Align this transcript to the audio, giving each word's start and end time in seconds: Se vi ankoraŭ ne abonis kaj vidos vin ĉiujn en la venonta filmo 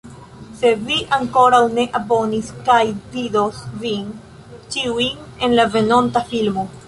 Se 0.59 0.69
vi 0.85 0.95
ankoraŭ 1.17 1.59
ne 1.73 1.83
abonis 1.99 2.49
kaj 2.71 2.79
vidos 3.17 3.61
vin 3.85 4.09
ĉiujn 4.77 5.43
en 5.49 5.55
la 5.61 5.67
venonta 5.77 6.25
filmo 6.33 6.69